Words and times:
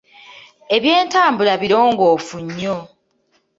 Ebyentambula 0.75 1.53
birongoofu 1.61 2.37
nnyo. 2.45 2.77